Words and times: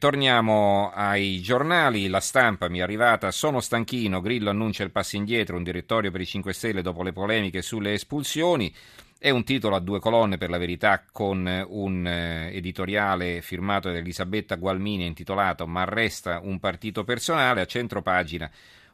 Torniamo 0.00 0.90
ai 0.94 1.42
giornali, 1.42 2.08
la 2.08 2.20
stampa 2.20 2.70
mi 2.70 2.78
è 2.78 2.80
arrivata, 2.80 3.30
sono 3.30 3.60
stanchino, 3.60 4.22
Grillo 4.22 4.48
annuncia 4.48 4.82
il 4.82 4.92
passo 4.92 5.16
indietro, 5.16 5.58
un 5.58 5.62
direttorio 5.62 6.10
per 6.10 6.22
i 6.22 6.26
5 6.26 6.54
Stelle 6.54 6.80
dopo 6.80 7.02
le 7.02 7.12
polemiche 7.12 7.60
sulle 7.60 7.92
espulsioni, 7.92 8.74
è 9.18 9.28
un 9.28 9.44
titolo 9.44 9.76
a 9.76 9.78
due 9.78 10.00
colonne 10.00 10.38
per 10.38 10.48
la 10.48 10.56
verità 10.56 11.04
con 11.12 11.66
un 11.68 12.06
eh, 12.06 12.48
editoriale 12.50 13.42
firmato 13.42 13.90
da 13.90 13.98
Elisabetta 13.98 14.54
Gualmini 14.54 15.04
intitolato 15.04 15.66
Ma 15.66 15.84
resta 15.84 16.40
un 16.42 16.58
partito 16.58 17.04
personale, 17.04 17.60
a 17.60 17.66
centro 17.66 18.00
pagina 18.00 18.50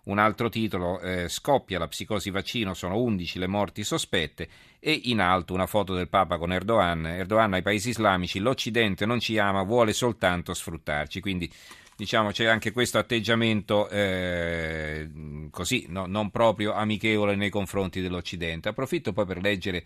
un 0.06 0.18
altro 0.18 0.48
titolo, 0.48 1.00
eh, 1.00 1.28
scoppia 1.28 1.78
la 1.78 1.88
psicosi 1.88 2.30
vaccino, 2.30 2.74
sono 2.74 2.98
11 3.00 3.38
le 3.38 3.46
morti 3.46 3.82
sospette 3.82 4.48
e 4.78 5.00
in 5.04 5.20
alto 5.20 5.52
una 5.52 5.66
foto 5.66 5.94
del 5.94 6.08
Papa 6.08 6.38
con 6.38 6.52
Erdogan. 6.52 7.06
Erdogan 7.06 7.54
ai 7.54 7.62
paesi 7.62 7.88
islamici, 7.90 8.38
l'Occidente 8.38 9.04
non 9.04 9.18
ci 9.18 9.38
ama, 9.38 9.62
vuole 9.62 9.92
soltanto 9.92 10.54
sfruttarci. 10.54 11.20
Quindi 11.20 11.50
diciamo 11.96 12.30
c'è 12.30 12.44
anche 12.44 12.72
questo 12.72 12.98
atteggiamento 12.98 13.88
eh, 13.88 15.08
così, 15.50 15.86
no, 15.88 16.06
non 16.06 16.30
proprio 16.30 16.72
amichevole 16.72 17.34
nei 17.34 17.50
confronti 17.50 18.00
dell'Occidente. 18.00 18.68
Approfitto 18.68 19.12
poi 19.12 19.26
per 19.26 19.40
leggere 19.40 19.84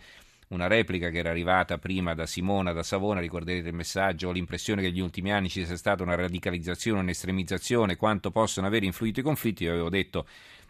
una 0.51 0.67
replica 0.67 1.09
che 1.09 1.17
era 1.17 1.29
arrivata 1.29 1.77
prima 1.77 2.13
da 2.13 2.25
Simona 2.25 2.71
da 2.71 2.83
Savona, 2.83 3.19
ricorderete 3.19 3.69
il 3.69 3.75
messaggio, 3.75 4.29
ho 4.29 4.31
l'impressione 4.31 4.81
che 4.81 4.89
negli 4.89 4.99
ultimi 4.99 5.31
anni 5.31 5.49
ci 5.49 5.65
sia 5.65 5.75
stata 5.75 6.03
una 6.03 6.15
radicalizzazione, 6.15 7.01
un'estremizzazione, 7.01 7.95
quanto 7.95 8.31
possono 8.31 8.67
aver 8.67 8.83
influito 8.83 9.19
i 9.19 9.23
conflitti, 9.23 9.63
io 9.63 9.71
avevo 9.71 9.89
detto 9.89 10.25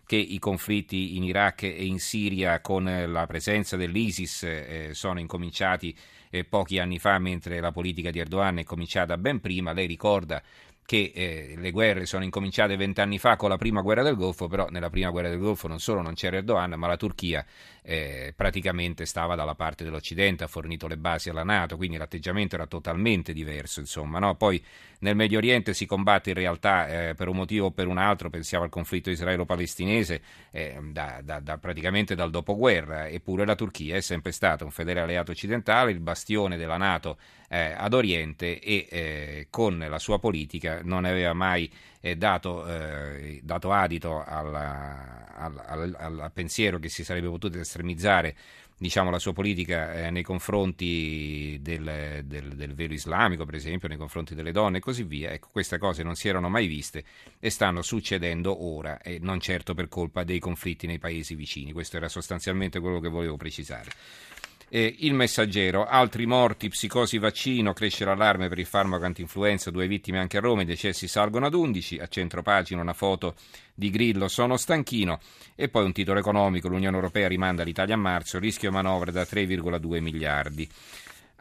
che 0.06 0.18
i 0.18 0.40
conflitti 0.40 1.16
in 1.16 1.24
Iraq 1.24 1.64
e 1.64 1.86
in 1.86 2.00
Siria 2.00 2.60
con 2.60 2.84
la 2.84 3.26
presenza 3.28 3.78
dell'ISIS 3.78 4.44
eh, 4.44 4.90
sono 4.92 5.20
incominciati 5.20 5.96
eh, 6.30 6.44
pochi 6.44 6.80
anni 6.80 7.00
fa, 7.00 7.18
mentre 7.18 7.60
la 7.60 7.72
politica 7.72 8.12
di 8.12 8.20
Erdogan 8.20 8.58
è 8.58 8.64
cominciata 8.64 9.18
ben 9.18 9.40
prima. 9.40 9.72
Lei 9.72 9.88
ricorda 9.88 10.42
che 10.92 11.14
eh, 11.16 11.54
le 11.56 11.72
guerre 11.72 12.06
sono 12.06 12.26
incominciate 12.26 12.76
vent'anni 12.76 13.18
fa 13.18 13.38
con 13.38 13.48
la 13.48 13.56
prima 13.56 13.80
guerra 13.80 14.04
del 14.04 14.18
Golfo, 14.18 14.50
però 14.50 14.68
nella 14.70 14.90
prima 14.90 15.10
guerra 15.10 15.30
del 15.30 15.40
Golfo 15.40 15.70
non 15.70 15.80
solo 15.80 16.02
non 16.02 16.16
c'era 16.16 16.36
Erdogan, 16.36 16.72
ma 16.72 16.86
la 16.88 16.98
Turchia 16.98 17.46
eh, 17.82 18.34
praticamente 18.36 19.06
stava 19.06 19.36
dalla 19.36 19.56
parte 19.56 19.86
dell'Occidente, 19.86 20.44
ha 20.44 20.48
fornito 20.48 20.88
le 20.88 20.98
basi 20.98 21.30
alla 21.30 21.44
Nato, 21.44 21.78
quindi 21.78 21.96
l'atteggiamento 21.96 22.56
era 22.56 22.68
totalmente 22.68 23.32
diverso. 23.32 23.80
Insomma, 23.80 24.20
no? 24.20 24.36
Poi 24.36 24.62
nel 25.00 25.16
Medio 25.16 25.38
Oriente 25.38 25.74
si 25.74 25.86
combatte 25.86 26.32
in 26.32 26.36
realtà 26.36 27.10
eh, 27.10 27.14
per 27.16 27.30
un 27.30 27.38
motivo 27.38 27.68
o 27.68 27.72
per 27.72 27.88
un 27.88 27.98
altro, 27.98 28.30
pensiamo 28.30 28.66
al 28.66 28.70
conflitto 28.70 29.10
israelo-palestinese, 29.10 30.22
eh, 30.52 30.78
da, 30.92 31.22
da, 31.24 31.40
da, 31.40 31.58
praticamente 31.58 32.16
dal 32.16 32.32
dopoguerra, 32.32 33.08
eppure 33.08 33.46
la 33.46 33.56
Turchia 33.56 33.96
è 33.96 34.02
sempre 34.02 34.34
stata 34.34 34.66
un 34.66 34.72
fedele 34.72 35.00
alleato 35.00 35.32
occidentale, 35.32 35.92
il 35.92 36.02
bastione 36.02 36.58
della 36.58 36.78
Nato 36.78 37.18
eh, 37.48 37.74
ad 37.76 37.94
Oriente 37.94 38.60
e 38.60 38.88
eh, 38.90 39.48
con 39.50 39.78
la 39.78 40.00
sua 40.00 40.20
politica 40.20 40.81
non 40.84 41.06
aveva 41.06 41.34
mai 41.34 41.72
eh, 42.00 42.16
dato, 42.16 42.66
dato, 43.42 43.72
adito 43.72 44.24
alla, 44.24 45.28
al, 45.36 45.62
al, 45.66 45.96
al, 46.20 46.32
pensiero 46.34 46.80
che 46.80 46.90
si 46.90 47.04
sarebbe 47.04 47.28
potuto 47.28 47.60
estremizzare 47.60 48.36
diciamo, 48.82 49.12
la 49.12 49.20
sua 49.20 49.32
politica 49.32 49.94
eh, 49.94 50.10
nei 50.10 50.24
confronti 50.24 51.60
del, 51.62 52.24
del, 52.26 52.56
del, 52.56 52.74
velo 52.74 52.94
islamico, 52.94 53.46
per 53.46 53.54
esempio, 53.54 53.88
nei 53.88 53.96
confronti 53.96 54.34
delle 54.34 54.52
donne 54.52 54.78
e 54.78 54.80
così 54.80 55.04
via. 55.04 55.32
Ecco, 55.32 55.50
queste 55.52 55.78
cose 55.78 56.02
non 56.02 56.16
si 56.16 56.28
erano 56.28 56.50
mai 56.50 56.66
viste 56.66 57.04
e 57.40 57.52
stanno 57.52 57.84
succedendo 57.84 58.66
ora 58.66 59.00
e 59.00 59.20
non 59.22 59.40
certo 59.40 59.76
per 59.76 59.88
colpa 59.88 60.24
dei 60.24 60.40
conflitti 60.40 60.88
nei 60.88 60.98
paesi 60.98 61.36
vicini. 61.36 61.74
Questo 61.74 61.98
era 61.98 62.10
sostanzialmente 62.10 62.80
quello 62.80 63.00
che 63.00 63.10
volevo 63.10 63.38
precisare. 63.38 63.92
Eh, 64.74 64.96
il 65.00 65.14
messaggero, 65.14 65.86
altri 65.86 66.26
morti, 66.26 66.70
psicosi 66.70 67.18
vaccino, 67.18 67.74
cresce 67.74 68.06
l'allarme 68.06 68.48
per 68.48 68.58
il 68.58 68.66
farmaco 68.66 69.04
antinfluenza, 69.04 69.70
due 69.70 69.86
vittime 69.86 70.18
anche 70.18 70.38
a 70.38 70.40
Roma, 70.40 70.62
i 70.62 70.66
decessi 70.66 71.10
salgono 71.10 71.48
ad 71.48 71.54
11, 71.54 72.00
a 72.00 72.08
centro 72.08 72.42
pagina 72.42 72.80
una 72.80 72.94
foto 72.94 73.36
di 73.76 73.90
Grillo, 73.90 74.30
sono 74.30 74.56
stanchino 74.56 75.20
e 75.56 75.68
poi 75.68 75.84
un 75.84 75.92
titolo 75.92 76.20
economico, 76.20 76.70
l'Unione 76.70 76.96
Europea 76.96 77.28
rimanda 77.28 77.64
l'Italia 77.64 77.96
a 77.96 77.98
marzo, 77.98 78.40
rischio 78.40 78.72
manovra 78.72 79.12
da 79.12 79.24
3,2 79.24 80.00
miliardi. 80.00 80.70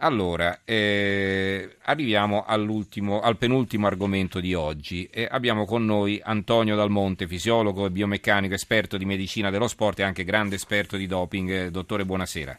Allora, 0.03 0.63
eh, 0.65 1.77
arriviamo 1.83 2.45
al 2.45 3.37
penultimo 3.39 3.87
argomento 3.87 4.41
di 4.41 4.55
oggi. 4.55 5.05
Eh, 5.05 5.29
abbiamo 5.31 5.67
con 5.67 5.85
noi 5.85 6.21
Antonio 6.21 6.75
Dalmonte, 6.75 7.29
fisiologo 7.29 7.87
e 7.87 7.91
biomeccanico, 7.91 8.55
esperto 8.55 8.97
di 8.97 9.05
medicina 9.05 9.51
dello 9.51 9.69
sport 9.69 10.01
e 10.01 10.03
anche 10.03 10.25
grande 10.25 10.57
esperto 10.57 10.97
di 10.97 11.07
doping. 11.07 11.51
Eh, 11.51 11.71
dottore, 11.71 12.05
buonasera. 12.05 12.59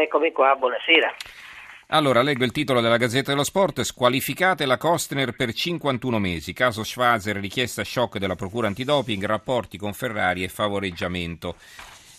Eccomi 0.00 0.30
qua, 0.30 0.54
buonasera. 0.54 1.12
Allora, 1.88 2.22
leggo 2.22 2.44
il 2.44 2.52
titolo 2.52 2.80
della 2.80 2.98
Gazzetta 2.98 3.32
dello 3.32 3.42
Sport, 3.42 3.82
squalificate 3.82 4.64
la 4.64 4.76
Costner 4.76 5.34
per 5.34 5.52
51 5.52 6.18
mesi, 6.20 6.52
caso 6.52 6.84
Schwazer, 6.84 7.36
richiesta 7.36 7.82
shock 7.82 8.18
della 8.18 8.36
Procura 8.36 8.68
antidoping, 8.68 9.24
rapporti 9.24 9.76
con 9.76 9.92
Ferrari 9.94 10.44
e 10.44 10.48
favoreggiamento. 10.48 11.56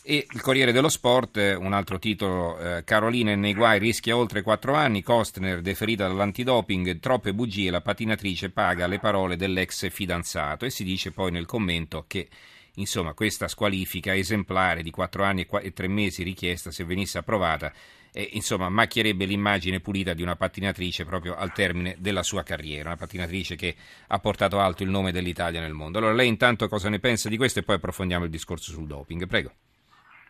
E 0.03 0.25
il 0.29 0.41
Corriere 0.41 0.73
dello 0.73 0.89
Sport, 0.89 1.37
un 1.57 1.71
altro 1.71 1.99
titolo, 1.99 2.59
eh, 2.59 2.83
Carolina 2.83 3.33
nei 3.35 3.53
guai 3.53 3.79
rischia 3.79 4.17
oltre 4.17 4.41
4 4.41 4.73
anni, 4.73 5.01
Costner 5.01 5.61
deferita 5.61 6.05
dall'antidoping, 6.05 6.99
troppe 6.99 7.33
bugie, 7.33 7.71
la 7.71 7.81
patinatrice 7.81 8.49
paga 8.49 8.87
le 8.87 8.99
parole 8.99 9.37
dell'ex 9.37 9.89
fidanzato 9.89 10.65
e 10.65 10.69
si 10.69 10.83
dice 10.83 11.11
poi 11.11 11.31
nel 11.31 11.45
commento 11.45 12.03
che 12.07 12.27
Insomma, 12.75 13.13
questa 13.13 13.47
squalifica 13.47 14.15
esemplare 14.15 14.81
di 14.81 14.91
4 14.91 15.23
anni 15.23 15.47
e 15.61 15.71
3 15.73 15.87
mesi 15.87 16.23
richiesta, 16.23 16.71
se 16.71 16.83
venisse 16.83 17.17
approvata, 17.17 17.71
eh, 18.13 18.29
insomma, 18.33 18.69
macchierebbe 18.69 19.25
l'immagine 19.25 19.79
pulita 19.79 20.13
di 20.13 20.21
una 20.21 20.35
pattinatrice 20.35 21.05
proprio 21.05 21.35
al 21.35 21.51
termine 21.51 21.95
della 21.99 22.23
sua 22.23 22.43
carriera, 22.43 22.89
una 22.89 22.97
pattinatrice 22.97 23.55
che 23.55 23.75
ha 24.07 24.19
portato 24.19 24.59
alto 24.59 24.83
il 24.83 24.89
nome 24.89 25.11
dell'Italia 25.11 25.59
nel 25.59 25.73
mondo. 25.73 25.99
Allora, 25.99 26.13
lei 26.13 26.27
intanto 26.27 26.67
cosa 26.67 26.89
ne 26.89 26.99
pensa 26.99 27.29
di 27.29 27.37
questo 27.37 27.59
e 27.59 27.63
poi 27.63 27.75
approfondiamo 27.75 28.25
il 28.25 28.31
discorso 28.31 28.71
sul 28.71 28.87
doping. 28.87 29.27
Prego. 29.27 29.51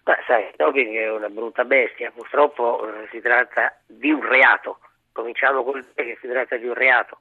Ma 0.03 0.15
sai, 0.25 0.43
il 0.43 0.53
doping 0.55 0.95
è 0.95 1.11
una 1.11 1.29
brutta 1.29 1.63
bestia, 1.63 2.11
purtroppo 2.11 2.87
eh, 2.87 3.07
si 3.11 3.21
tratta 3.21 3.77
di 3.85 4.11
un 4.11 4.27
reato. 4.27 4.79
Cominciamo 5.11 5.63
con 5.63 5.77
il 5.77 5.85
che 5.93 6.17
si 6.21 6.27
tratta 6.27 6.57
di 6.57 6.65
un 6.65 6.73
reato. 6.73 7.19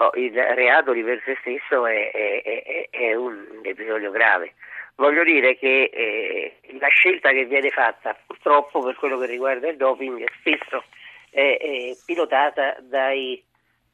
Oh, 0.00 0.10
il 0.14 0.32
reato 0.32 0.92
di 0.92 1.02
per 1.02 1.20
sé 1.24 1.36
stesso 1.40 1.84
è, 1.84 2.12
è, 2.12 2.42
è, 2.42 2.88
è, 2.88 3.14
un 3.14 3.62
episodio 3.64 4.12
grave. 4.12 4.54
Voglio 4.94 5.24
dire 5.24 5.56
che 5.56 5.90
eh, 5.92 6.76
la 6.78 6.86
scelta 6.86 7.30
che 7.30 7.46
viene 7.46 7.70
fatta 7.70 8.16
purtroppo 8.24 8.80
per 8.80 8.94
quello 8.94 9.18
che 9.18 9.26
riguarda 9.26 9.68
il 9.68 9.76
doping 9.76 10.24
spesso 10.38 10.84
è, 11.30 11.96
pilotata 12.06 12.76
dai, 12.80 13.42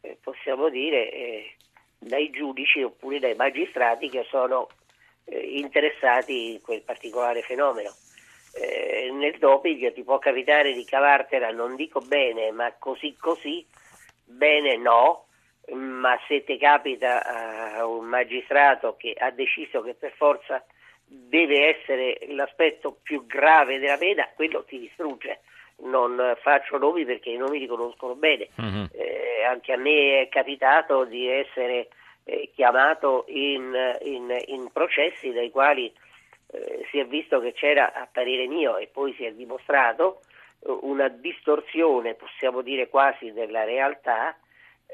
eh, 0.02 0.18
possiamo 0.22 0.68
dire, 0.68 1.10
eh, 1.10 1.54
dai 1.98 2.28
giudici 2.28 2.82
oppure 2.82 3.18
dai 3.18 3.34
magistrati 3.34 4.10
che 4.10 4.26
sono 4.28 4.68
eh, 5.24 5.38
interessati 5.38 6.52
in 6.52 6.60
quel 6.60 6.82
particolare 6.82 7.40
fenomeno. 7.40 7.90
Eh, 8.60 9.10
nel 9.10 9.38
doping 9.38 9.94
ti 9.94 10.02
può 10.02 10.18
capitare 10.18 10.74
di 10.74 10.84
cavartela, 10.84 11.50
non 11.50 11.76
dico 11.76 12.00
bene, 12.00 12.50
ma 12.50 12.74
così 12.78 13.16
così, 13.18 13.66
bene 14.26 14.76
no, 14.76 15.24
ma 15.72 16.18
se 16.28 16.44
ti 16.44 16.58
capita 16.58 17.24
a 17.76 17.86
un 17.86 18.04
magistrato 18.04 18.96
che 18.96 19.14
ha 19.18 19.30
deciso 19.30 19.82
che 19.82 19.94
per 19.94 20.12
forza 20.16 20.64
deve 21.06 21.76
essere 21.76 22.18
l'aspetto 22.28 22.98
più 23.02 23.26
grave 23.26 23.78
della 23.78 23.96
pena, 23.96 24.28
quello 24.34 24.64
ti 24.64 24.78
distrugge. 24.78 25.40
Non 25.76 26.36
faccio 26.40 26.78
nomi 26.78 27.04
perché 27.04 27.30
i 27.30 27.36
nomi 27.36 27.58
li 27.58 27.66
conoscono 27.66 28.14
bene. 28.14 28.48
Uh-huh. 28.56 28.88
Eh, 28.92 29.44
anche 29.44 29.72
a 29.72 29.76
me 29.76 30.22
è 30.22 30.28
capitato 30.28 31.04
di 31.04 31.28
essere 31.28 31.88
eh, 32.24 32.50
chiamato 32.54 33.24
in, 33.28 33.74
in, 34.02 34.36
in, 34.46 34.70
processi 34.72 35.32
dai 35.32 35.50
quali 35.50 35.92
eh, 36.52 36.86
si 36.90 36.98
è 36.98 37.06
visto 37.06 37.40
che 37.40 37.52
c'era, 37.52 37.92
a 37.92 38.08
parere 38.10 38.46
mio, 38.46 38.76
e 38.76 38.86
poi 38.86 39.12
si 39.14 39.24
è 39.24 39.32
dimostrato, 39.32 40.20
una 40.66 41.08
distorsione, 41.08 42.14
possiamo 42.14 42.62
dire 42.62 42.88
quasi, 42.88 43.32
della 43.32 43.64
realtà 43.64 44.34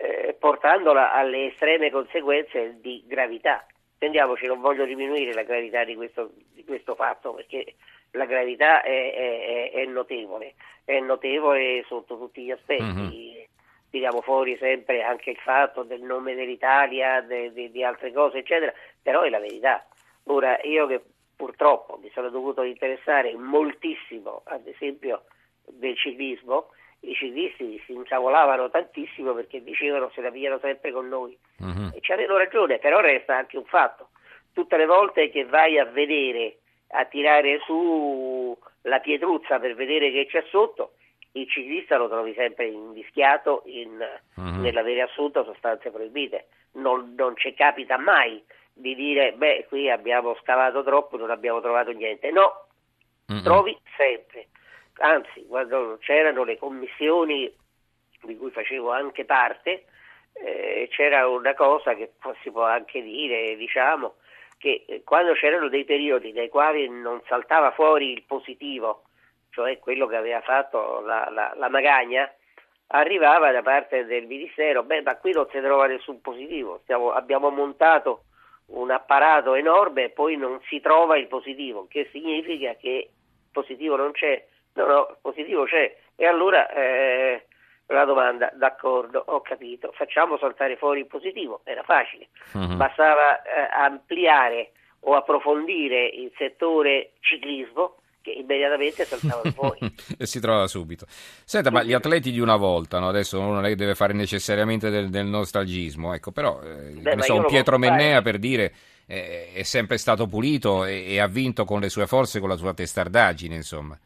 eh, 0.01 0.35
portandola 0.39 1.13
alle 1.13 1.49
estreme 1.49 1.91
conseguenze 1.91 2.79
di 2.81 3.05
gravità. 3.07 3.67
Intendiamoci, 3.95 4.47
non 4.47 4.61
voglio 4.61 4.87
diminuire 4.87 5.35
la 5.35 5.43
gravità 5.43 5.85
di 5.85 5.95
questo, 5.95 6.31
di 6.55 6.65
questo 6.65 6.95
fatto 6.95 7.35
perché 7.35 7.75
la 8.13 8.25
gravità 8.25 8.81
è, 8.81 9.13
è, 9.13 9.71
è, 9.73 9.85
notevole, 9.85 10.55
è 10.85 10.99
notevole 11.01 11.85
sotto 11.87 12.17
tutti 12.17 12.43
gli 12.43 12.51
aspetti. 12.51 12.83
Mm-hmm. 12.83 13.43
Tiriamo 13.91 14.23
fuori 14.23 14.57
sempre 14.57 15.03
anche 15.03 15.31
il 15.31 15.37
fatto 15.37 15.83
del 15.83 16.01
nome 16.01 16.35
dell'Italia, 16.35 17.21
de, 17.21 17.53
de, 17.53 17.71
di 17.71 17.85
altre 17.85 18.11
cose, 18.13 18.39
eccetera, 18.39 18.73
però 19.03 19.23
è 19.23 19.29
la 19.29 19.41
verità. 19.41 19.85
Ora, 20.25 20.59
io 20.63 20.87
che 20.87 21.03
purtroppo 21.37 21.99
mi 22.01 22.11
sono 22.15 22.31
dovuto 22.31 22.63
interessare 22.63 23.35
moltissimo, 23.35 24.43
ad 24.45 24.67
esempio, 24.67 25.25
del 25.67 25.97
ciclismo, 25.97 26.69
i 27.01 27.15
ciclisti 27.15 27.83
si 27.87 27.93
incavolavano 27.93 28.71
tantissimo 28.71 29.33
perché 29.33 29.63
dicevano 29.63 30.11
se 30.15 30.21
la 30.21 30.31
pigliano 30.31 30.59
sempre 30.59 30.93
con 30.93 31.09
noi 31.09 31.37
uh-huh. 31.59 31.93
e 31.95 32.01
ci 32.01 32.13
avevano 32.13 32.39
ragione, 32.39 32.79
però 32.79 33.01
resta 33.01 33.37
anche 33.37 33.57
un 33.57 33.65
fatto, 33.65 34.11
tutte 34.53 34.77
le 34.77 34.87
volte 34.87 35.31
che 35.31 35.45
vai 35.45 35.79
a 35.79 35.85
vedere, 35.85 36.59
a 36.89 37.05
tirare 37.07 37.61
su 37.65 38.57
la 38.83 39.01
pietruzza 39.01 39.59
per 39.59 39.75
vedere 39.75 40.11
che 40.11 40.27
c'è 40.27 40.45
sotto, 40.51 40.93
il 41.33 41.49
ciclista 41.49 41.97
lo 41.97 42.09
trovi 42.09 42.35
sempre 42.35 42.67
invischiato 42.67 43.63
in, 43.67 44.05
uh-huh. 44.35 44.61
nell'avere 44.61 45.03
assunto 45.03 45.45
sostanze 45.45 45.91
proibite. 45.91 46.49
Non, 46.73 47.15
non 47.17 47.37
ci 47.37 47.55
capita 47.55 47.99
mai 47.99 48.43
di 48.73 48.95
dire, 48.95 49.33
beh, 49.33 49.67
qui 49.69 49.91
abbiamo 49.91 50.37
scavato 50.41 50.83
troppo, 50.83 51.17
non 51.17 51.31
abbiamo 51.31 51.61
trovato 51.61 51.93
niente. 51.93 52.31
No, 52.31 52.67
uh-huh. 53.27 53.43
trovi 53.43 53.77
sempre. 53.97 54.49
Anzi, 55.03 55.47
quando 55.47 55.97
c'erano 56.01 56.45
le 56.45 56.59
commissioni 56.59 57.51
di 58.23 58.37
cui 58.37 58.51
facevo 58.51 58.91
anche 58.91 59.25
parte, 59.25 59.85
eh, 60.35 60.89
c'era 60.91 61.27
una 61.27 61.55
cosa 61.55 61.95
che 61.95 62.13
si 62.43 62.51
può 62.51 62.65
anche 62.65 63.01
dire, 63.03 63.57
diciamo, 63.57 64.17
che 64.59 64.85
eh, 64.87 65.03
quando 65.03 65.33
c'erano 65.33 65.69
dei 65.69 65.85
periodi 65.85 66.33
nei 66.33 66.51
quali 66.51 66.87
non 66.89 67.23
saltava 67.27 67.71
fuori 67.71 68.13
il 68.13 68.25
positivo, 68.27 69.05
cioè 69.51 69.79
quello 69.79 70.07
che 70.07 70.17
aveva 70.17 70.43
fatto 70.43 71.01
la, 71.01 71.29
la, 71.31 71.55
la 71.57 71.69
Magagna, 71.71 72.31
arrivava 72.89 73.53
da 73.53 73.63
parte 73.63 74.05
del 74.05 74.27
Ministero, 74.27 74.83
beh 74.83 75.01
ma 75.01 75.17
qui 75.17 75.33
non 75.33 75.49
si 75.51 75.61
trova 75.61 75.87
nessun 75.87 76.21
positivo, 76.21 76.81
Stiamo, 76.83 77.13
abbiamo 77.13 77.49
montato 77.49 78.25
un 78.67 78.91
apparato 78.91 79.55
enorme 79.55 80.05
e 80.05 80.11
poi 80.11 80.37
non 80.37 80.61
si 80.69 80.79
trova 80.81 81.17
il 81.17 81.27
positivo, 81.27 81.87
che 81.89 82.09
significa 82.13 82.75
che 82.75 82.89
il 82.89 83.51
positivo 83.51 83.97
non 83.97 84.13
c'è, 84.13 84.47
no 84.75 84.87
no, 84.87 85.17
positivo 85.21 85.65
c'è 85.65 85.97
e 86.17 86.27
allora 86.27 86.69
eh, 86.71 87.47
la 87.87 88.05
domanda, 88.05 88.53
d'accordo, 88.55 89.23
ho 89.27 89.41
capito, 89.41 89.91
facciamo 89.93 90.39
saltare 90.39 90.77
fuori 90.77 91.01
il 91.01 91.07
positivo, 91.07 91.61
era 91.65 91.83
facile, 91.83 92.29
uh-huh. 92.53 92.77
bastava 92.77 93.43
eh, 93.43 93.69
ampliare 93.73 94.73
o 95.01 95.17
approfondire 95.17 96.07
il 96.07 96.33
settore 96.37 97.13
ciclismo 97.21 97.97
che 98.23 98.33
immediatamente 98.33 99.05
saltavano 99.05 99.51
fuori. 99.53 99.79
e 100.19 100.27
si 100.27 100.41
trova 100.41 100.67
subito. 100.67 101.07
Senta, 101.09 101.71
ma 101.71 101.83
gli 101.83 101.93
atleti 101.93 102.31
di 102.31 102.41
una 102.41 102.57
volta, 102.57 102.99
no? 102.99 103.09
adesso 103.09 103.39
uno 103.41 103.53
non 103.53 103.65
è 103.65 103.69
che 103.69 103.77
deve 103.77 103.95
fare 103.95 104.13
necessariamente 104.13 104.91
del, 104.91 105.09
del 105.09 105.27
nostalgismo, 105.27 106.15
ecco, 106.15 106.31
però 106.31 106.61
eh, 106.63 106.93
Beh, 106.93 107.23
so, 107.23 107.37
un 107.37 107.47
Pietro 107.47 107.79
Mennea 107.79 108.19
fare. 108.19 108.23
per 108.23 108.39
dire 108.39 108.73
eh, 109.07 109.53
è 109.55 109.63
sempre 109.63 109.97
stato 109.97 110.27
pulito 110.27 110.85
e, 110.85 111.13
e, 111.15 111.19
ha 111.19 111.27
vinto 111.27 111.65
con 111.65 111.81
le 111.81 111.89
sue 111.89 112.07
forze, 112.07 112.41
con 112.41 112.49
la 112.49 112.57
sua 112.57 112.75
testardaggine, 112.75 113.55
insomma. 113.55 113.99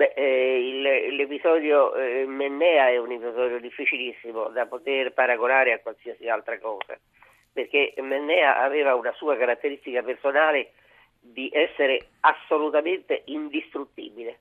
Beh, 0.00 0.14
eh, 0.16 0.58
il, 0.66 1.14
l'episodio 1.14 1.94
eh, 1.94 2.24
Mennea 2.24 2.88
è 2.88 2.96
un 2.96 3.12
episodio 3.12 3.60
difficilissimo 3.60 4.48
da 4.48 4.64
poter 4.64 5.12
paragonare 5.12 5.74
a 5.74 5.78
qualsiasi 5.80 6.26
altra 6.26 6.58
cosa, 6.58 6.98
perché 7.52 7.92
Mennea 7.98 8.62
aveva 8.62 8.94
una 8.94 9.12
sua 9.12 9.36
caratteristica 9.36 10.02
personale 10.02 10.70
di 11.20 11.50
essere 11.52 12.00
assolutamente 12.20 13.24
indistruttibile, 13.26 14.38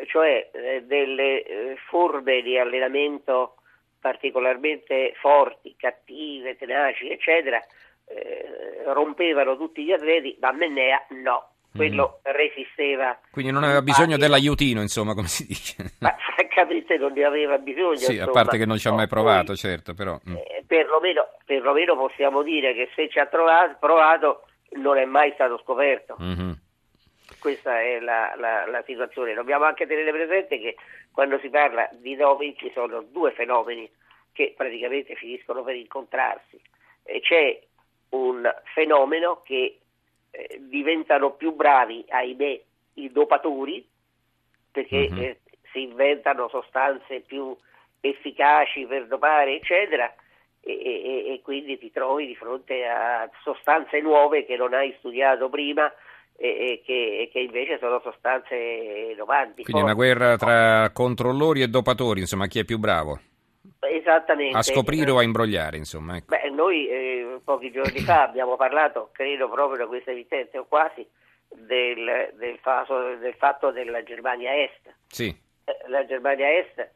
eh, 0.00 0.06
cioè 0.06 0.48
eh, 0.50 0.82
delle 0.84 1.42
eh, 1.42 1.76
forme 1.90 2.40
di 2.40 2.58
allenamento 2.58 3.56
particolarmente 4.00 5.12
forti, 5.20 5.76
cattive, 5.76 6.56
tenaci, 6.56 7.10
eccetera, 7.10 7.62
eh, 8.06 8.82
rompevano 8.86 9.58
tutti 9.58 9.84
gli 9.84 9.92
atleti, 9.92 10.38
ma 10.40 10.52
Mennea 10.52 11.04
no 11.10 11.53
quello 11.74 12.20
mm. 12.20 12.32
resisteva. 12.32 13.18
Quindi 13.30 13.50
non 13.52 13.64
aveva 13.64 13.82
bisogno 13.82 14.16
dell'aiutino, 14.16 14.80
insomma, 14.80 15.14
come 15.14 15.28
si 15.28 15.46
dice. 15.46 15.94
Ma 16.00 16.14
francamente 16.36 16.96
non 16.96 17.12
ne 17.12 17.24
aveva 17.24 17.58
bisogno. 17.58 17.96
Sì, 17.96 18.12
insomma. 18.12 18.30
a 18.30 18.32
parte 18.32 18.58
che 18.58 18.66
non 18.66 18.78
ci 18.78 18.88
ha 18.88 18.92
mai 18.92 19.08
provato, 19.08 19.46
Poi, 19.46 19.56
certo, 19.56 19.94
però... 19.94 20.18
Mm. 20.28 20.36
Eh, 20.36 20.64
perlomeno, 20.66 21.26
perlomeno, 21.44 21.96
possiamo 21.96 22.42
dire 22.42 22.74
che 22.74 22.90
se 22.94 23.08
ci 23.08 23.18
ha 23.18 23.26
trovato, 23.26 23.76
provato 23.80 24.44
non 24.76 24.96
è 24.96 25.04
mai 25.04 25.32
stato 25.34 25.58
scoperto. 25.58 26.16
Mm-hmm. 26.20 26.50
Questa 27.38 27.80
è 27.80 28.00
la, 28.00 28.34
la, 28.36 28.66
la, 28.66 28.82
situazione. 28.86 29.34
Dobbiamo 29.34 29.64
anche 29.64 29.86
tenere 29.86 30.10
presente 30.12 30.58
che 30.58 30.76
quando 31.12 31.38
si 31.40 31.50
parla 31.50 31.88
di 31.92 32.16
doping 32.16 32.56
ci 32.56 32.70
sono 32.72 33.02
due 33.02 33.32
fenomeni 33.32 33.90
che 34.32 34.54
praticamente 34.56 35.14
finiscono 35.14 35.62
per 35.62 35.76
incontrarsi. 35.76 36.60
E 37.02 37.20
c'è 37.20 37.60
un 38.10 38.50
fenomeno 38.72 39.42
che 39.44 39.80
eh, 40.34 40.60
diventano 40.68 41.32
più 41.32 41.54
bravi, 41.54 42.04
ahimè, 42.08 42.60
i 42.94 43.12
dopatori, 43.12 43.86
perché 44.70 45.08
uh-huh. 45.10 45.18
eh, 45.20 45.40
si 45.70 45.82
inventano 45.82 46.48
sostanze 46.48 47.20
più 47.20 47.56
efficaci 48.00 48.84
per 48.86 49.06
dopare, 49.06 49.54
eccetera, 49.54 50.12
e, 50.60 50.72
e, 50.72 51.32
e, 51.32 51.40
quindi 51.42 51.78
ti 51.78 51.92
trovi 51.92 52.26
di 52.26 52.34
fronte 52.34 52.84
a 52.84 53.30
sostanze 53.42 54.00
nuove 54.00 54.44
che 54.44 54.56
non 54.56 54.74
hai 54.74 54.94
studiato 54.98 55.48
prima 55.48 55.92
e, 56.36 56.48
e 56.48 56.82
che, 56.84 57.28
che, 57.30 57.38
invece 57.38 57.78
sono 57.78 58.00
sostanze 58.02 59.14
dopanti. 59.16 59.62
Quindi 59.62 59.82
una 59.82 59.94
guerra 59.94 60.36
tra 60.36 60.90
controllori 60.90 61.62
e 61.62 61.68
dopatori, 61.68 62.20
insomma, 62.20 62.46
chi 62.46 62.58
è 62.58 62.64
più 62.64 62.78
bravo? 62.78 63.20
Esattamente. 64.04 64.58
A 64.58 64.62
scoprire 64.62 65.10
o 65.10 65.16
a 65.16 65.22
imbrogliare, 65.22 65.78
insomma. 65.78 66.16
Ecco. 66.16 66.26
Beh, 66.36 66.50
noi 66.50 66.86
eh, 66.88 67.40
pochi 67.42 67.70
giorni 67.70 68.00
fa 68.00 68.22
abbiamo 68.22 68.56
parlato, 68.56 69.08
credo 69.12 69.48
proprio 69.48 69.78
da 69.78 69.86
questa 69.86 70.10
emittente 70.10 70.58
o 70.58 70.66
quasi, 70.66 71.06
del, 71.48 72.32
del, 72.34 72.58
faso, 72.60 73.16
del, 73.16 73.34
fatto 73.34 73.70
della 73.70 74.02
Germania 74.02 74.62
Est. 74.62 74.94
Sì. 75.06 75.34
Eh, 75.64 75.88
la 75.88 76.04
Germania 76.04 76.54
Est 76.58 76.78
eh, 76.78 76.90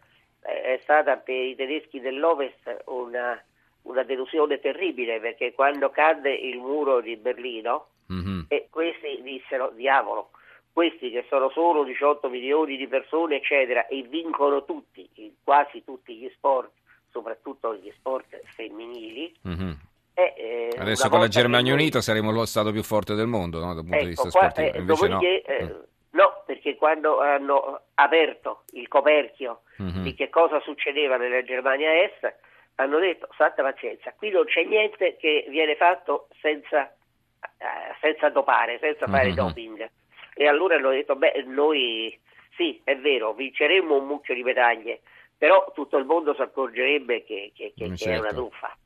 è 0.63 0.81
stata 0.83 1.17
per 1.17 1.35
i 1.35 1.57
tedeschi 1.57 1.99
dell'Ovest 2.01 2.83
una, 2.87 3.43
una 3.83 4.03
delusione 4.03 4.61
terribile 4.61 5.19
perché 5.19 5.55
quando 5.55 5.89
cadde 5.89 6.35
il 6.35 6.59
muro 6.59 7.01
di 7.01 7.17
Berlino, 7.17 7.89
mm-hmm. 8.13 8.41
questi 8.69 9.23
dissero, 9.23 9.73
diavolo, 9.75 10.31
questi 10.71 11.11
che 11.11 11.25
sono 11.31 11.49
solo 11.51 11.85
18 11.85 12.29
milioni 12.29 12.77
di 12.77 12.87
persone, 12.87 13.37
eccetera, 13.37 13.87
e 13.87 14.03
vincono 14.03 14.67
tutti, 14.67 15.09
quasi 15.43 15.83
tutti 15.85 16.15
gli 16.15 16.31
sport, 16.37 16.71
soprattutto 17.19 17.75
gli 17.75 17.91
sport 17.97 18.41
femminili. 18.55 19.35
Mm-hmm. 19.47 19.71
E, 20.15 20.35
eh, 20.37 20.77
Adesso 20.79 21.09
con 21.09 21.21
la 21.21 21.29
Germania. 21.29 21.75
Unita 21.75 22.01
saremo 22.01 22.31
lo 22.31 22.47
Stato 22.47 22.71
più 22.71 22.83
forte 22.83 23.15
del 23.15 23.27
mondo 23.27 23.59
no? 23.59 23.75
dal 23.75 23.83
punto 23.83 23.97
ecco, 23.97 24.05
di 24.05 24.11
vista 24.11 24.31
qua, 24.31 24.51
sportivo. 24.51 24.77
Eh, 24.77 24.79
Invece 24.79 25.09
no. 25.09 25.21
Eh, 25.21 25.65
mm. 25.65 25.81
no. 26.11 26.43
perché 26.47 26.77
quando 26.77 27.21
hanno 27.21 27.81
aperto 27.95 28.63
il 28.73 28.89
coperchio 28.89 29.63
mm-hmm. 29.83 30.03
di 30.03 30.15
che 30.15 30.29
cosa 30.29 30.61
succedeva 30.61 31.17
nella 31.17 31.43
Germania 31.43 32.03
Est, 32.03 32.35
hanno 32.77 32.99
detto, 32.99 33.29
santa 33.37 33.63
pazienza, 33.63 34.13
qui 34.17 34.31
non 34.31 34.45
c'è 34.45 34.63
niente 34.63 35.17
che 35.17 35.47
viene 35.49 35.75
fatto 35.75 36.29
senza, 36.41 36.87
eh, 36.87 37.95
senza 38.01 38.29
dopare, 38.29 38.79
senza 38.81 39.07
fare 39.09 39.27
mm-hmm. 39.27 39.35
doping. 39.35 39.91
E 40.35 40.47
allora 40.47 40.77
hanno 40.77 40.91
detto, 40.91 41.17
beh, 41.17 41.45
noi 41.47 42.17
sì, 42.55 42.81
è 42.85 42.97
vero, 42.97 43.33
vinceremo 43.35 43.97
un 43.97 44.07
mucchio 44.07 44.35
di 44.35 44.45
medaglie, 44.45 45.01
però 45.39 45.71
tutto 45.73 45.97
il 45.97 46.05
mondo 46.05 46.35
si 46.35 46.43
accorgerebbe 46.43 47.25
che, 47.25 47.53
che, 47.55 47.73
che, 47.75 47.97
certo. 47.97 48.05
che 48.05 48.11
è 48.11 48.19
una 48.19 48.29
certo. 48.29 48.49
truffa. 48.49 48.77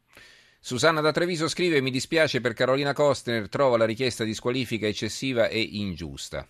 Susanna 0.61 1.01
da 1.01 1.11
Treviso 1.11 1.49
scrive: 1.49 1.81
Mi 1.81 1.91
dispiace 1.91 2.41
per 2.41 2.53
Carolina 2.53 2.93
Costner, 2.93 3.49
trovo 3.49 3.77
la 3.77 3.87
richiesta 3.87 4.23
di 4.23 4.35
squalifica 4.35 4.87
eccessiva 4.87 5.49
e 5.49 5.61
ingiusta. 5.61 6.47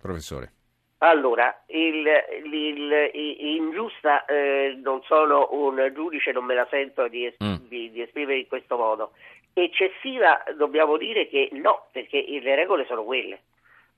Professore. 0.00 0.52
Allora, 0.98 1.64
il, 1.66 2.06
il, 2.44 3.10
il, 3.12 3.36
ingiusta 3.56 4.24
eh, 4.26 4.78
non 4.82 5.02
sono 5.02 5.48
un 5.50 5.90
giudice, 5.94 6.32
non 6.32 6.44
me 6.44 6.54
la 6.54 6.66
sento 6.70 7.08
di, 7.08 7.26
es- 7.26 7.36
mm. 7.42 7.66
di, 7.68 7.90
di, 7.90 8.00
esprimere 8.00 8.38
in 8.38 8.46
questo 8.46 8.76
modo. 8.76 9.12
Eccessiva 9.52 10.42
dobbiamo 10.56 10.96
dire 10.96 11.28
che 11.28 11.48
no, 11.52 11.88
perché 11.90 12.24
le 12.40 12.54
regole 12.54 12.86
sono 12.86 13.02
quelle. 13.02 13.40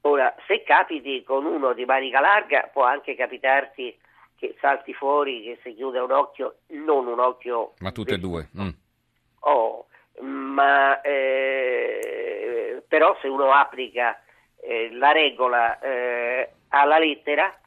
Ora, 0.03 0.35
se 0.47 0.63
capiti 0.63 1.23
con 1.23 1.45
uno 1.45 1.73
di 1.75 1.85
manica 1.85 2.21
larga, 2.21 2.71
può 2.73 2.85
anche 2.85 3.15
capitarti 3.15 3.97
che 4.37 4.55
salti 4.61 4.93
fuori, 4.95 5.43
che 5.43 5.59
si 5.63 5.75
chiude 5.75 5.99
un 5.99 6.13
occhio, 6.13 6.57
non 6.69 7.07
un 7.07 7.19
occhio... 7.19 7.73
Ma 7.79 7.91
tutte 7.91 8.15
e 8.15 8.19
due. 8.19 8.49
Mm. 8.59 8.69
Oh, 9.41 9.87
ma 10.21 11.01
eh, 11.01 12.83
però 12.87 13.17
se 13.21 13.29
uno 13.29 13.53
applica 13.53 14.21
eh, 14.61 14.91
la 14.93 15.13
regola 15.13 15.79
eh, 15.79 16.51
alla 16.69 16.99
lettera, 16.99 17.59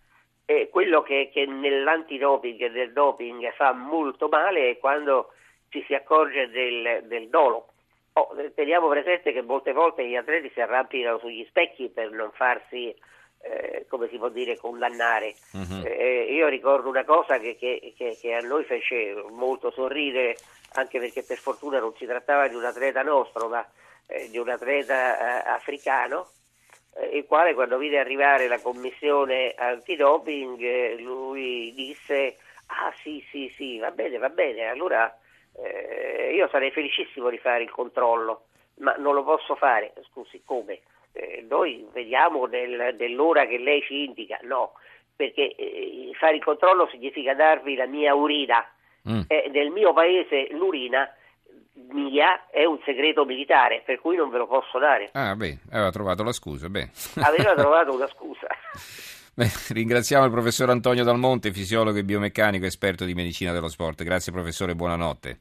quello 0.71 1.03
che, 1.03 1.29
che 1.31 1.45
nell'antidoping 1.45 2.59
e 2.59 2.71
del 2.71 2.91
doping 2.91 3.51
fa 3.53 3.71
molto 3.71 4.27
male 4.29 4.71
è 4.71 4.77
quando 4.79 5.33
ci 5.69 5.83
si 5.85 5.93
accorge 5.93 6.49
del, 6.49 7.03
del 7.03 7.29
dolo. 7.29 7.67
Oh, 8.13 8.29
teniamo 8.55 8.88
presente 8.88 9.31
che 9.31 9.43
molte 9.43 9.73
volte 9.73 10.07
gli 10.07 10.15
atleti 10.15 10.49
si 10.53 10.59
arrampicano 10.59 11.19
sugli 11.19 11.45
specchi 11.47 11.89
per 11.89 12.09
non 12.09 12.31
farsi 12.31 12.95
eh, 13.41 13.86
come 13.88 14.08
si 14.10 14.17
può 14.17 14.29
dire, 14.29 14.58
condannare. 14.58 15.36
Uh-huh. 15.53 15.86
Eh, 15.86 16.27
io 16.31 16.48
ricordo 16.48 16.89
una 16.89 17.05
cosa 17.05 17.39
che, 17.39 17.55
che, 17.58 17.93
che, 17.96 18.17
che, 18.19 18.34
a 18.34 18.41
noi 18.41 18.63
fece 18.65 19.13
molto 19.29 19.72
sorridere, 19.72 20.38
anche 20.74 21.00
perché 21.00 21.24
per 21.24 21.38
fortuna 21.38 21.79
non 21.79 21.96
si 21.96 22.05
trattava 22.05 22.48
di 22.48 22.55
un 22.55 22.65
atleta 22.65 23.01
nostro, 23.01 23.48
ma 23.48 23.65
eh, 24.08 24.29
di 24.29 24.38
un 24.38 24.50
atleta 24.50 25.46
eh, 25.46 25.50
africano, 25.50 26.29
eh, 26.96 27.17
il 27.17 27.25
quale 27.25 27.53
quando 27.53 27.77
vide 27.77 28.00
arrivare 28.00 28.48
la 28.48 28.60
commissione 28.60 29.53
antidoping, 29.55 31.00
lui 31.00 31.74
disse, 31.74 32.38
ah 32.67 32.93
sì, 33.01 33.25
sì, 33.31 33.51
sì, 33.55 33.79
va 33.79 33.91
bene, 33.91 34.17
va 34.17 34.29
bene, 34.29 34.65
allora 34.65 35.13
io 36.31 36.48
sarei 36.48 36.72
felicissimo 36.72 37.29
di 37.29 37.38
fare 37.38 37.63
il 37.63 37.69
controllo, 37.69 38.46
ma 38.75 38.96
non 38.98 39.13
lo 39.13 39.25
posso 39.25 39.55
fare, 39.55 39.91
scusi, 40.10 40.41
come? 40.46 40.79
Eh, 41.13 41.46
noi 41.48 41.88
vediamo 41.94 42.46
nel, 42.46 42.96
nell'ora 42.98 43.46
che 43.46 43.58
lei 43.58 43.82
ci 43.82 44.04
indica, 44.04 44.39
no, 44.44 44.74
perché 45.16 45.56
eh, 45.56 46.12
fare 46.20 46.36
il 46.36 46.44
controllo 46.44 46.88
significa 46.92 47.34
darvi 47.34 47.75
la 47.75 47.88
mia 47.88 48.13
urina. 48.16 48.66
Mm. 49.10 49.22
Eh, 49.28 49.50
nel 49.51 49.70
mio 49.70 49.94
paese 49.94 50.50
l'urina 50.51 51.10
mia 51.92 52.50
è 52.50 52.66
un 52.66 52.80
segreto 52.84 53.25
militare, 53.25 53.82
per 53.86 54.00
cui 54.00 54.16
non 54.16 54.30
ve 54.30 54.38
lo 54.38 54.48
posso 54.48 54.78
dare. 54.80 55.10
Ah, 55.13 55.36
beh, 55.36 55.58
aveva 55.72 55.92
trovato 55.92 56.24
la 56.24 56.32
scusa, 56.32 56.70
beh. 56.70 56.89
Aveva 57.22 57.54
trovato 57.56 57.94
una 57.94 58.08
scusa. 58.08 58.48
Beh, 59.34 59.50
ringraziamo 59.70 60.25
il 60.25 60.32
professor 60.32 60.70
Antonio 60.70 61.04
Dalmonte, 61.04 61.54
fisiologo 61.54 61.98
e 61.98 62.04
biomeccanico, 62.04 62.66
esperto 62.66 63.06
di 63.06 63.13
medicina 63.13 63.54
dello 63.54 63.70
sport. 63.70 64.04
Grazie 64.04 64.32
professore, 64.32 64.75
buonanotte. 64.75 65.38